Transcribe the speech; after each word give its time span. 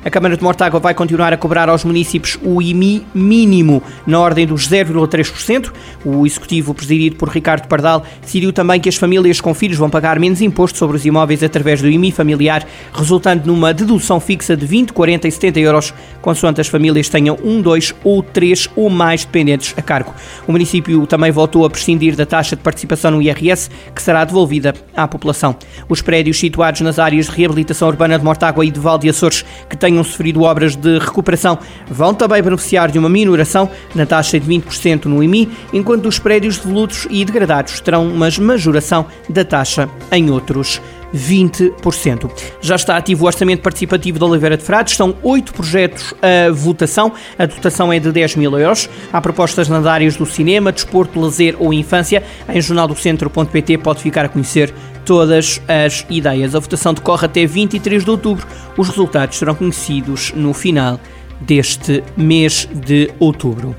A 0.03 0.09
Câmara 0.09 0.35
de 0.35 0.41
Mortágua 0.41 0.79
vai 0.79 0.95
continuar 0.95 1.31
a 1.31 1.38
cobrar 1.38 1.69
aos 1.69 1.84
municípios 1.84 2.35
o 2.41 2.59
IMI 2.59 3.06
mínimo 3.13 3.84
na 4.07 4.19
ordem 4.19 4.47
dos 4.47 4.67
0,3%. 4.67 5.72
O 6.03 6.25
executivo, 6.25 6.73
presidido 6.73 7.17
por 7.17 7.29
Ricardo 7.29 7.67
Pardal, 7.67 8.03
decidiu 8.19 8.51
também 8.51 8.81
que 8.81 8.89
as 8.89 8.95
famílias 8.95 9.39
com 9.39 9.53
filhos 9.53 9.78
vão 9.78 9.91
pagar 9.91 10.17
menos 10.17 10.41
imposto 10.41 10.79
sobre 10.79 10.97
os 10.97 11.06
imóveis 11.06 11.44
através 11.44 11.84
do 11.84 11.88
IMI 11.88 12.12
familiar, 12.12 12.66
resultando 12.91 13.45
numa 13.45 13.75
dedução 13.75 14.19
fixa 14.19 14.57
de 14.57 14.66
20, 14.66 14.91
40 14.91 15.28
e 15.28 15.31
70 15.31 15.59
euros, 15.59 15.94
consoante 16.19 16.59
as 16.59 16.68
famílias 16.68 17.07
tenham 17.07 17.38
um, 17.44 17.62
dois 17.62 17.94
ou 18.03 18.23
três 18.23 18.68
ou 18.75 18.89
mais 18.89 19.23
dependentes 19.23 19.75
a 19.78 19.83
cargo. 19.83 20.16
O 20.47 20.51
município 20.51 21.06
também 21.06 21.31
voltou 21.31 21.63
a 21.63 21.69
prescindir 21.69 22.16
da 22.16 22.25
taxa 22.25 22.56
de 22.56 22.63
participação 22.63 23.12
no 23.12 23.22
IRS, 23.22 23.69
que 23.94 24.01
será 24.01 24.25
devolvida 24.25 24.73
à 24.95 25.07
população. 25.07 25.56
Os 25.88 26.01
prédios 26.01 26.39
situados 26.39 26.81
nas 26.81 26.97
áreas 26.97 27.28
de 27.28 27.33
reabilitação 27.33 27.88
urbana 27.88 28.18
de 28.18 28.25
Mortágua 28.25 28.66
e 28.66 28.72
de 28.72 28.79
Val 28.79 28.97
de 28.97 29.07
Açores, 29.07 29.45
que 29.69 29.78
têm 29.78 29.91
tenham 29.91 30.03
sofrido 30.03 30.44
obras 30.44 30.75
de 30.75 30.97
recuperação 30.97 31.59
vão 31.90 32.13
também 32.13 32.41
beneficiar 32.41 32.90
de 32.90 32.97
uma 32.97 33.09
minoração 33.09 33.69
na 33.94 34.06
taxa 34.06 34.40
de 34.40 34.47
20% 34.47 35.06
no 35.06 35.22
IMI, 35.22 35.50
enquanto 35.74 36.07
os 36.07 36.18
prédios 36.18 36.57
devolutos 36.57 37.07
e 37.09 37.25
degradados 37.25 37.79
terão 37.81 38.07
uma 38.07 38.30
majoração 38.40 39.06
da 39.30 39.44
taxa 39.44 39.90
em 40.12 40.30
outros 40.31 40.81
20%. 41.13 42.31
Já 42.62 42.75
está 42.75 42.96
ativo 42.96 43.25
o 43.25 43.28
Orçamento 43.28 43.62
Participativo 43.62 44.18
de 44.18 44.24
Oliveira 44.24 44.56
de 44.56 44.63
Frades, 44.63 44.96
são 44.96 45.13
oito 45.24 45.53
projetos 45.53 46.13
a 46.22 46.51
votação, 46.51 47.12
a 47.38 47.46
dotação 47.46 47.91
é 47.91 48.00
de 48.00 48.12
10 48.12 48.38
mil 48.38 48.57
euros. 48.57 48.90
Há 49.12 49.19
propostas 49.19 49.68
nas 49.68 49.86
áreas 49.86 50.16
do 50.16 50.25
cinema, 50.25 50.71
desporto, 50.71 51.19
lazer 51.19 51.56
ou 51.60 51.74
infância. 51.74 52.24
Em 52.48 52.62
jornaldocentro.pt 52.62 53.77
pode 53.80 54.01
ficar 54.01 54.25
a 54.25 54.30
conhecer 54.30 54.74
todas 55.06 55.62
as 55.68 56.06
ideias. 56.09 56.56
A 56.56 56.59
votação 56.59 56.94
decorre 56.94 57.25
até 57.25 57.45
23 57.45 58.03
de 58.03 58.09
outubro. 58.09 58.45
Os 58.77 58.89
resultados 58.89 59.38
serão 59.38 59.56
conhecidos 59.56 60.31
no 60.36 60.53
final 60.53 61.00
deste 61.39 62.03
mês 62.15 62.68
de 62.74 63.12
outubro. 63.19 63.75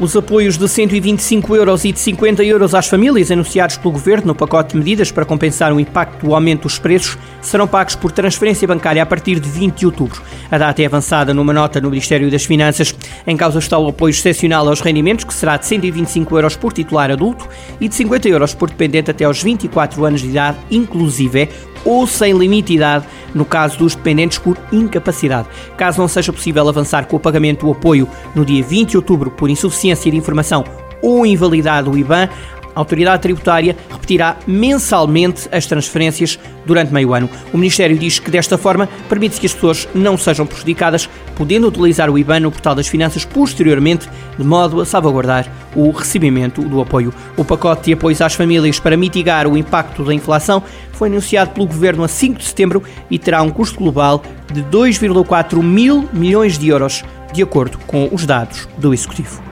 Os 0.00 0.16
apoios 0.16 0.56
de 0.56 0.68
125 0.68 1.54
euros 1.54 1.84
e 1.84 1.92
de 1.92 2.00
50 2.00 2.42
euros 2.42 2.74
às 2.74 2.88
famílias 2.88 3.30
anunciados 3.30 3.76
pelo 3.76 3.92
Governo 3.92 4.28
no 4.28 4.34
pacote 4.34 4.72
de 4.72 4.78
medidas 4.78 5.12
para 5.12 5.24
compensar 5.24 5.72
o 5.72 5.78
impacto 5.78 6.26
do 6.26 6.34
aumento 6.34 6.62
dos 6.62 6.78
preços 6.78 7.16
serão 7.42 7.66
pagos 7.66 7.94
por 7.94 8.12
transferência 8.12 8.66
bancária 8.66 9.02
a 9.02 9.06
partir 9.06 9.38
de 9.38 9.48
20 9.48 9.80
de 9.80 9.86
outubro. 9.86 10.22
A 10.50 10.56
data 10.56 10.80
é 10.80 10.86
avançada 10.86 11.34
numa 11.34 11.52
nota 11.52 11.80
no 11.80 11.90
Ministério 11.90 12.30
das 12.30 12.44
Finanças. 12.44 12.94
Em 13.26 13.36
causa 13.36 13.58
está 13.58 13.76
o 13.76 13.88
apoio 13.88 14.10
excepcional 14.10 14.66
aos 14.68 14.80
rendimentos, 14.80 15.24
que 15.24 15.34
será 15.34 15.56
de 15.56 15.66
125 15.66 16.36
euros 16.36 16.56
por 16.56 16.72
titular 16.72 17.10
adulto 17.10 17.46
e 17.80 17.88
de 17.88 17.94
50 17.94 18.28
euros 18.28 18.54
por 18.54 18.70
dependente 18.70 19.10
até 19.10 19.24
aos 19.24 19.42
24 19.42 20.04
anos 20.04 20.22
de 20.22 20.28
idade, 20.28 20.56
inclusive 20.70 21.48
ou 21.84 22.06
sem 22.06 22.32
limite 22.32 22.68
de 22.68 22.74
idade 22.74 23.06
no 23.34 23.44
caso 23.44 23.78
dos 23.78 23.94
dependentes 23.94 24.38
por 24.38 24.56
incapacidade. 24.72 25.48
Caso 25.76 26.00
não 26.00 26.08
seja 26.08 26.32
possível 26.32 26.68
avançar 26.68 27.06
com 27.06 27.16
o 27.16 27.20
pagamento 27.20 27.66
do 27.66 27.72
apoio 27.72 28.08
no 28.34 28.44
dia 28.44 28.62
20 28.62 28.90
de 28.90 28.96
outubro 28.96 29.30
por 29.30 29.50
insuficiência 29.50 30.10
de 30.10 30.16
informação 30.16 30.64
ou 31.02 31.26
invalidade 31.26 31.90
do 31.90 31.98
IBAN, 31.98 32.28
a 32.74 32.80
autoridade 32.80 33.22
tributária 33.22 33.76
repetirá 33.90 34.36
mensalmente 34.46 35.48
as 35.52 35.66
transferências 35.66 36.38
durante 36.64 36.92
meio 36.92 37.14
ano. 37.14 37.28
O 37.52 37.58
Ministério 37.58 37.98
diz 37.98 38.18
que 38.18 38.30
desta 38.30 38.56
forma 38.56 38.88
permite 39.08 39.40
que 39.40 39.46
as 39.46 39.52
pessoas 39.52 39.88
não 39.94 40.16
sejam 40.16 40.46
prejudicadas, 40.46 41.08
podendo 41.34 41.68
utilizar 41.68 42.10
o 42.10 42.18
IBAN 42.18 42.40
no 42.40 42.52
portal 42.52 42.74
das 42.74 42.86
finanças 42.86 43.24
posteriormente, 43.24 44.08
de 44.38 44.44
modo 44.44 44.80
a 44.80 44.86
salvaguardar 44.86 45.46
o 45.74 45.90
recebimento 45.90 46.62
do 46.62 46.80
apoio. 46.80 47.12
O 47.36 47.44
pacote 47.44 47.86
de 47.86 47.92
apoios 47.94 48.20
às 48.20 48.34
famílias 48.34 48.78
para 48.78 48.96
mitigar 48.96 49.46
o 49.46 49.56
impacto 49.56 50.04
da 50.04 50.14
inflação 50.14 50.62
foi 50.92 51.08
anunciado 51.08 51.50
pelo 51.50 51.66
Governo 51.66 52.04
a 52.04 52.08
5 52.08 52.38
de 52.38 52.44
setembro 52.44 52.82
e 53.10 53.18
terá 53.18 53.42
um 53.42 53.50
custo 53.50 53.78
global 53.78 54.22
de 54.52 54.62
2,4 54.64 55.62
mil 55.62 56.08
milhões 56.12 56.58
de 56.58 56.68
euros, 56.68 57.04
de 57.32 57.42
acordo 57.42 57.78
com 57.86 58.08
os 58.12 58.26
dados 58.26 58.68
do 58.78 58.92
Executivo. 58.92 59.51